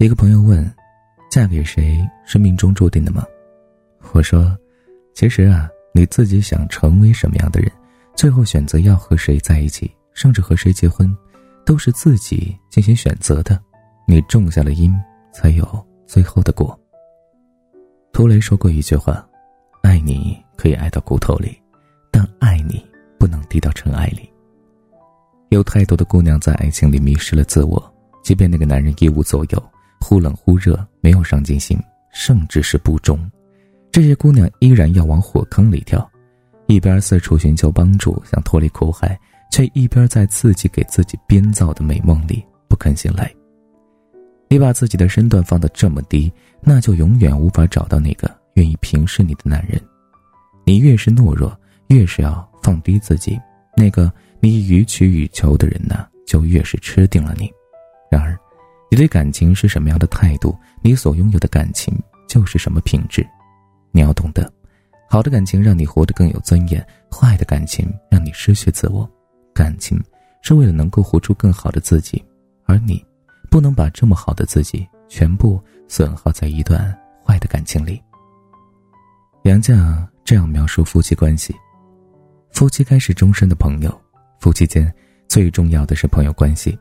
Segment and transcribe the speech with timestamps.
[0.00, 0.66] 一个朋友问
[1.30, 3.22] ：“嫁给谁是命中注定的吗？”
[4.14, 4.56] 我说
[5.12, 7.70] ：“其实啊，你自己想成为什么样的人，
[8.16, 11.14] 最后选择要和谁在一起，甚至和谁结婚，
[11.66, 13.60] 都是自己进行选择的。
[14.06, 14.90] 你种下了因，
[15.34, 16.74] 才有最后的果。”
[18.10, 19.22] 涂雷说过一句话
[19.84, 21.60] ：“爱你可以爱到骨头里，
[22.10, 22.82] 但爱你
[23.18, 24.26] 不能低到尘埃里。”
[25.50, 29.62] 有太多的姑娘在爱情里迷失了自我，即便那个男人一无所有。
[30.00, 31.78] 忽冷忽热，没有上进心，
[32.12, 33.16] 甚至是不忠，
[33.92, 36.10] 这些姑娘依然要往火坑里跳，
[36.66, 39.16] 一边四处寻求帮助，想脱离苦海，
[39.52, 43.32] 却一边在自己给自己编造的美梦里不肯醒来。
[44.48, 49.80] 你把自己的身段放得这么低，那就永远无法找到那个愿意平视你的男人。
[50.64, 51.56] 你越是懦弱，
[51.86, 53.38] 越是要放低自己，
[53.76, 57.48] 那个你予取予求的人呢，就越是吃定了你。
[58.10, 58.36] 然而。
[58.90, 61.96] 你对感情是什么样的态度，你所拥有的感情
[62.28, 63.24] 就是什么品质。
[63.92, 64.52] 你要懂得，
[65.08, 69.08] 好的感情让你活得更有尊严，坏的感情让你失去自我。
[69.54, 70.02] 感情
[70.42, 72.22] 是为了能够活出更好的自己，
[72.64, 73.04] 而你
[73.48, 76.92] 不能把这么好的自己全部损耗在一段
[77.24, 78.02] 坏的感情里。
[79.44, 81.54] 杨绛这样描述夫妻关系：
[82.50, 84.00] 夫妻该是终身的朋友，
[84.40, 84.92] 夫妻间
[85.28, 86.76] 最重要的是朋友关系。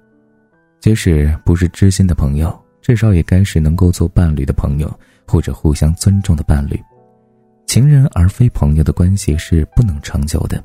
[0.80, 6.82] 即使不是知心的朋友，至少也该是能够做伴侣的朋友，或者互相尊重的伴侣。
[7.66, 10.64] 情人而非朋友的关系是不能长久的，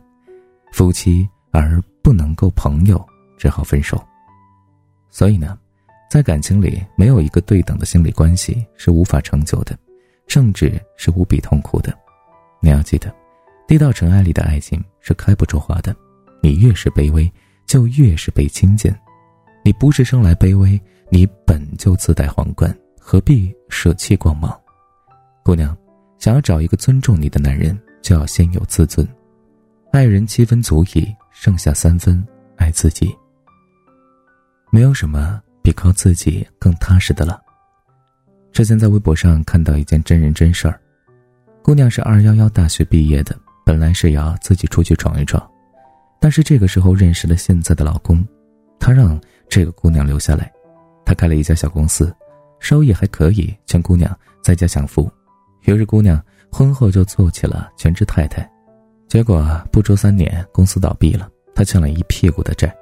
[0.73, 3.05] 夫妻而不能够朋友，
[3.37, 4.03] 只好分手。
[5.11, 5.59] 所以呢，
[6.09, 9.77] 在感情里没有一个对等的心理关系是无法长久的，
[10.29, 11.93] 甚至是无比痛苦的。
[12.61, 13.15] 你要记得，
[13.67, 15.95] 低到尘埃里的爱情是开不出花的，
[16.41, 17.31] 你越是卑微，
[17.67, 18.99] 就越是被轻贱。
[19.65, 24.55] 你不是生来卑微，你本就自带皇冠，何必舍弃光芒？
[25.43, 25.75] 姑娘，
[26.19, 29.09] 想要找一个尊重你的男人，就要先有自尊。
[29.91, 32.23] 爱人七分足矣，剩下三分
[32.57, 33.11] 爱自己。
[34.71, 37.41] 没有什么比靠自己更踏实的了。
[38.53, 40.79] 之前在微博上看到一件真人真事儿，
[41.63, 45.43] 姑娘是二幺幺大学毕业的，本来是要自己出去闯一闯，
[46.21, 48.23] 但是这个时候认识了现在的老公，
[48.79, 49.19] 他让。
[49.49, 50.53] 这个姑娘留下来，
[51.05, 52.15] 她开了一家小公司，
[52.59, 55.11] 收益还可以，劝姑娘在家享福。
[55.63, 58.51] 于是姑娘婚后就做起了全职太太，
[59.09, 62.75] 结果不出三年，公司倒闭了，她欠了一屁股的债，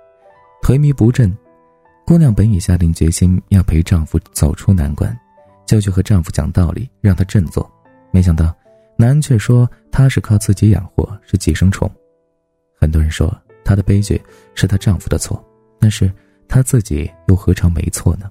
[0.63, 1.37] 颓靡不振。
[2.07, 5.17] 姑娘本已下定决心要陪丈夫走出难关，
[5.67, 7.71] 就去和丈夫讲道理，让他振作。
[8.11, 8.55] 没想到，
[8.97, 11.91] 男人却说她是靠自己养活，是寄生虫。
[12.81, 13.33] 很多人说
[13.65, 14.21] 她的悲剧
[14.55, 15.43] 是她丈夫的错，
[15.79, 16.11] 但是。
[16.53, 18.31] 他自己又何尝没错呢？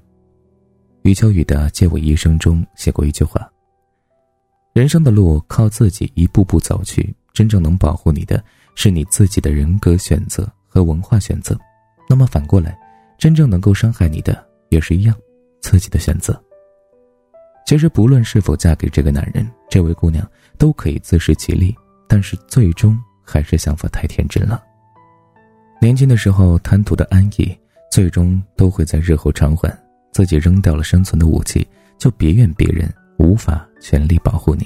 [1.02, 3.52] 余秋雨的《借我一生》中写过一句话
[4.74, 8.44] ：“人生的路靠自己一步步走去，真正能保护你的，
[8.76, 11.58] 是你自己的人格选择和文化选择。
[12.08, 12.78] 那么反过来，
[13.18, 15.16] 真正能够伤害你的，也是一样，
[15.60, 16.40] 自己的选择。
[17.66, 20.24] 其实不论是否嫁给这个男人，这位姑娘
[20.60, 21.76] 都可以自食其力，
[22.08, 24.64] 但是最终还是想法太天真了。
[25.82, 27.52] 年轻的时候贪图的安逸。”
[27.92, 29.72] 最终都会在日后偿还。
[30.12, 31.66] 自己扔掉了生存的武器，
[31.98, 34.66] 就别怨别人无法全力保护你。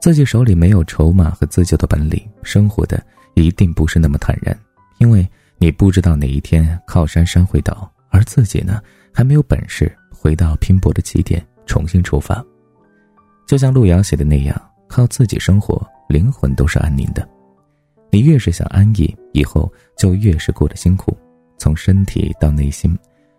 [0.00, 4.56] 自己手里没有筹码和自救的本领，生活的一定不是那么坦然。
[4.98, 5.28] 因为
[5.58, 8.80] 你不知道哪一天靠山山会倒，而自己呢，
[9.12, 12.44] 还没有本事回到拼搏的起点，重新出发。
[13.46, 17.28] 就像路遥写的那样，靠自己生活，灵魂都是安宁的。
[18.10, 21.16] 你越是想安逸，以后就越是过得辛苦。
[21.62, 22.98] 从身体到内心，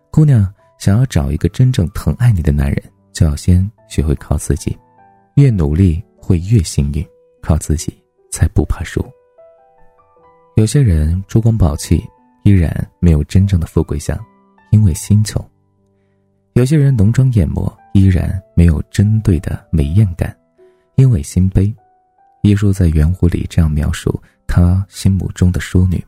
[0.10, 4.78] 姑娘想要找一个真正疼爱你的男人，就要先学会靠自己。
[5.36, 7.06] 越努力会越幸运，
[7.42, 7.94] 靠自己
[8.32, 9.06] 才不怕输。
[10.56, 12.02] 有些人珠光宝气，
[12.46, 14.18] 依然没有真正的富贵相，
[14.72, 15.44] 因为心穷；
[16.54, 20.34] 有些人浓妆艳抹，依然没有针对的美艳感，
[20.96, 21.76] 因为心悲。
[22.42, 24.18] 一书在《圆弧》里这样描述
[24.48, 26.02] 他心目中的淑女。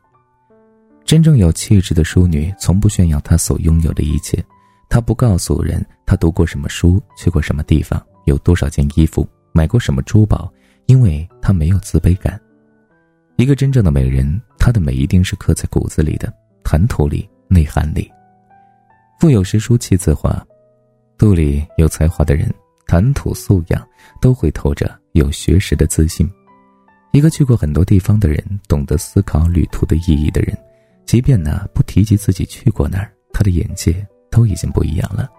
[1.06, 4.44] 真正有气质的淑女，从不炫耀她所拥有的一切，
[4.90, 10.52] 她不告诉人她读过什么书，去过什么地方，有多少件衣服，买过什么珠宝，
[10.88, 12.42] 因为她没有自卑感。
[13.36, 18.12] 一个真正的美人，她的美一定是刻在骨子里的，谈吐里、内涵里。
[19.20, 20.44] 腹有诗书气自华，
[21.20, 22.52] 肚里有才华的人，
[22.88, 23.88] 谈吐素养
[24.20, 26.28] 都会透着有学识的自信。
[27.12, 30.58] 一个去过很多地方的人，懂得思考旅途的意义的人。
[31.06, 35.30] 即便呢不提及自己去过哪儿，他的眼界都已经不一样了。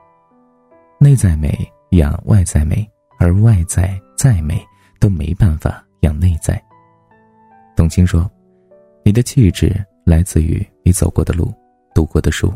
[0.99, 4.65] 内在美养外在美，而外在再美
[4.99, 6.63] 都没办法养内在。
[7.77, 8.31] 董卿说
[9.05, 9.75] ：“你的气质
[10.05, 11.53] 来自于你走过的路，
[11.95, 12.53] 读过的书。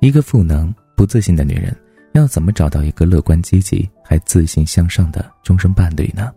[0.00, 1.76] 一个负能、不自信的女人，
[2.12, 6.32] 要怎么找到一个乐观积极还自信向上的终身伴侣呢？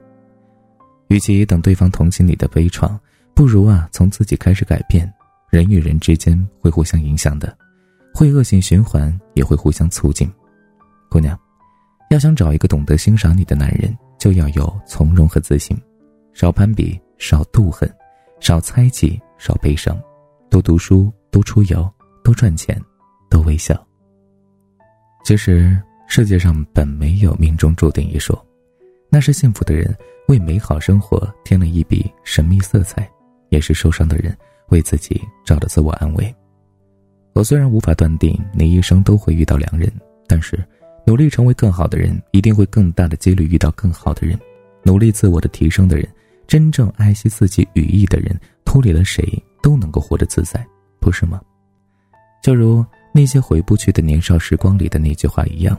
[1.09, 2.97] 与其等对方同情你的悲怆，
[3.35, 5.11] 不如啊从自己开始改变。
[5.55, 7.57] 人与人之间会互相影响的，
[8.13, 10.29] 会恶性循环，也会互相促进。
[11.09, 11.39] 姑娘，
[12.09, 15.77] 要想找一个懂得欣赏你的男人，就要有从容和自信，
[16.33, 17.89] 少攀比。”少妒恨，
[18.41, 19.97] 少猜忌，少悲伤，
[20.49, 21.89] 多读书，多出游，
[22.25, 22.77] 多赚钱，
[23.29, 23.73] 多微笑。
[25.23, 28.45] 其实世界上本没有命中注定一说，
[29.09, 29.95] 那是幸福的人
[30.27, 33.09] 为美好生活添了一笔神秘色彩，
[33.47, 34.37] 也是受伤的人
[34.69, 36.35] 为自己找的自我安慰。
[37.33, 39.91] 我虽然无法断定你一生都会遇到良人，
[40.27, 40.63] 但是
[41.05, 44.39] 努力成为更好的人，一定会更大的几率遇到更好的人。
[44.83, 46.07] 努力自我的提升的人。
[46.47, 49.27] 真正爱惜自己羽翼的人，脱离了谁
[49.63, 50.63] 都能够活得自在，
[50.99, 51.41] 不是吗？
[52.43, 55.75] 就如那些回不去的年少时光里的那句话一样：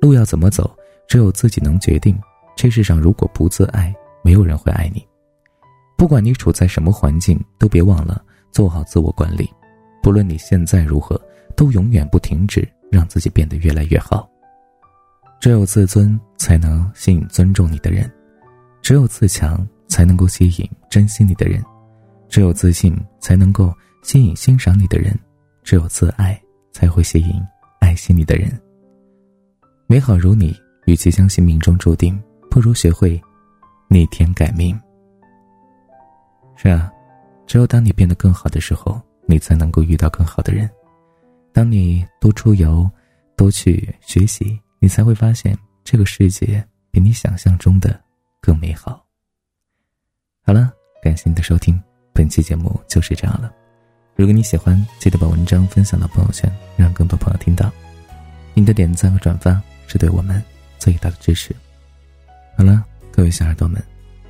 [0.00, 0.76] 路要怎么走，
[1.06, 2.18] 只有自己能决定。
[2.56, 3.94] 这世上如果不自爱，
[4.24, 5.06] 没有人会爱你。
[5.96, 8.20] 不管你处在什么环境，都别忘了
[8.52, 9.48] 做好自我管理。
[10.02, 11.20] 不论你现在如何，
[11.56, 14.28] 都永远不停止让自己变得越来越好。
[15.40, 18.08] 只有自尊，才能吸引尊重你的人；
[18.82, 19.66] 只有自强。
[19.90, 21.64] 才能够吸引珍惜你的人，
[22.28, 23.72] 只有自信才能够
[24.02, 25.18] 吸引欣赏你的人，
[25.64, 26.38] 只有自爱
[26.72, 27.42] 才会吸引
[27.80, 28.52] 爱惜你的人。
[29.86, 30.54] 美好如你，
[30.84, 33.18] 与其相信命中注定，不如学会
[33.88, 34.78] 逆天改命。
[36.54, 36.92] 是啊，
[37.48, 40.68] 只有当你变得更好的时候，你才能够遇到更好的人。
[41.50, 42.88] 当你多出游，
[43.36, 47.98] 多去学习，你才会发现这个世界比你想象中的
[48.42, 49.02] 更美好。
[50.44, 50.70] 好了，
[51.02, 53.50] 感谢你的收听，本期节目就是这样了。
[54.14, 57.72] 如果你喜欢，记得把文章分享到朋友圈，让更多朋友听到。
[58.52, 60.42] 你的点赞和转发是对我们
[60.78, 61.56] 最大的支持。
[62.58, 63.82] 好了，各位小耳朵们，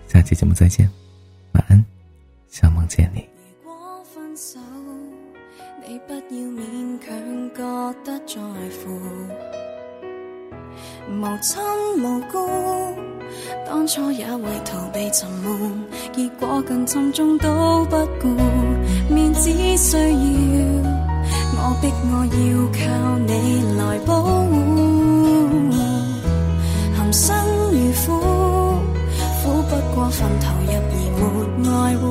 [0.07, 0.89] 下期节目再见，
[1.53, 1.85] 晚安，
[2.49, 3.29] 想梦见你。
[3.63, 4.59] 如果分手，
[5.87, 7.15] 你不要勉强
[7.55, 7.63] 觉
[8.05, 8.41] 得在
[8.83, 8.89] 乎，
[11.11, 11.63] 无亲
[12.03, 12.49] 无故。
[13.67, 18.29] 当初也为逃避沉闷，结果更沉重都不顾。
[19.13, 20.01] 面子需要，
[21.55, 22.41] 我逼我要
[22.73, 22.79] 靠
[23.27, 23.31] 你
[23.77, 24.49] 来保护。
[26.97, 27.35] 含辛
[27.73, 28.07] 茹苦，
[29.49, 30.73] 苦不过分投入
[31.17, 31.25] 而
[31.57, 31.97] 没爱？
[31.97, 32.03] 护。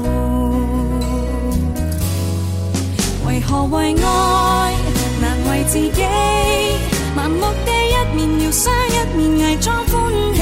[3.27, 4.03] 为何为爱
[5.21, 6.01] 难为自己？
[7.15, 9.93] 盲目的一面要伤一面，伪装欢
[10.33, 10.41] 喜。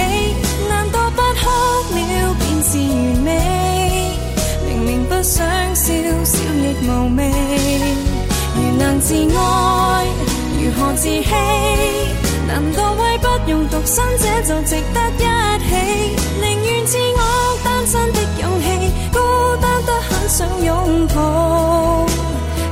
[0.69, 1.43] 难道不哭
[1.91, 2.87] 了便是完
[3.25, 3.27] 美，
[4.65, 5.45] 明明不想
[5.75, 5.91] 笑，
[6.23, 6.33] 笑
[6.63, 7.19] 亦无味。
[8.55, 10.05] 如能自爱，
[10.61, 11.29] 如何自欺？
[12.47, 15.21] 难道为不用独身，这就值得一
[15.59, 16.14] 起？
[16.85, 18.65] 自我单身的勇气，
[19.11, 19.17] 孤
[19.61, 22.05] 单得很想拥抱，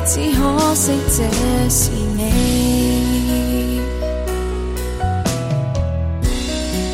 [0.05, 1.23] 只可惜这
[1.69, 2.21] 是你。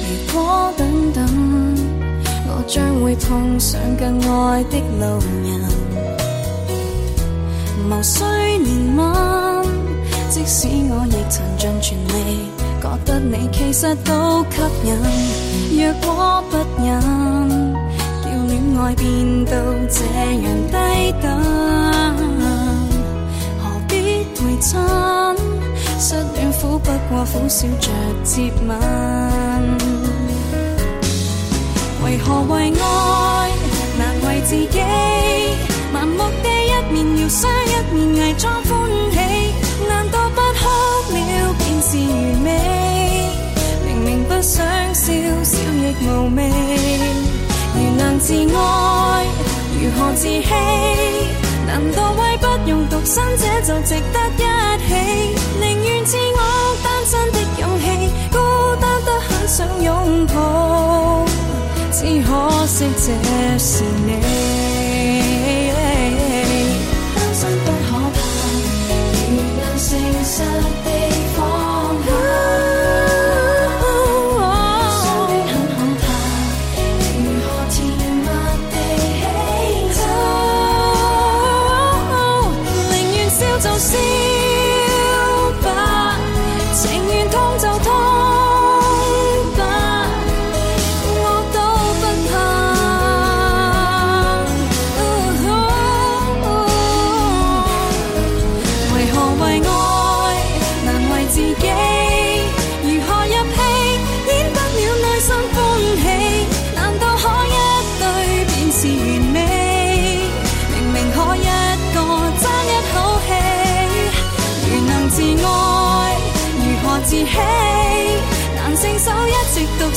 [0.06, 1.20] 如果等等。
[2.52, 5.06] 我将会碰上更爱的路
[5.44, 5.50] 人，
[7.90, 9.00] 无需怜悯。
[10.30, 12.52] 即使我亦曾尽全力，
[12.90, 14.90] 觉得你其实都吸引。
[15.78, 16.90] 若果不忍，
[18.24, 19.52] 叫恋爱变到
[19.90, 19.98] 这
[20.42, 20.74] 样低
[21.22, 21.26] 等，
[23.62, 23.94] 何必
[24.36, 24.68] 会亲？
[26.00, 27.92] 失恋苦不过苦笑着
[28.24, 28.70] 接吻。
[32.04, 33.52] 为何为爱
[34.00, 34.80] 难为自己？
[35.94, 38.70] 盲目地一面要伤一面，伪装欢
[39.12, 39.18] 喜。
[39.88, 40.62] 难道不哭
[41.14, 42.12] 了便是完
[42.44, 42.79] 美？
[44.42, 45.12] 想笑，
[45.44, 46.40] 笑亦无味。
[47.76, 49.26] 如能自爱，
[49.80, 50.50] 如何自欺？
[51.68, 54.40] 难道为不用独身，这就值得一
[54.88, 54.90] 起？
[55.60, 56.40] 宁愿自我
[56.84, 57.86] 单身的勇气，
[58.32, 58.38] 孤
[58.82, 61.26] 单得很想拥抱。
[61.92, 62.28] 只可
[62.66, 63.06] 惜这
[63.60, 64.10] 是你，
[67.16, 68.18] 单身不可怕，
[69.30, 69.88] 如能诚
[70.24, 70.36] 实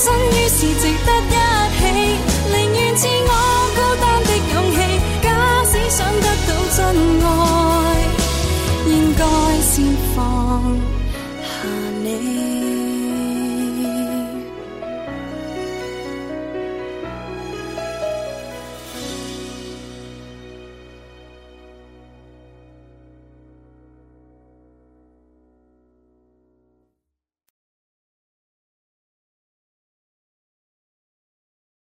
[0.03, 1.32] 生于是值得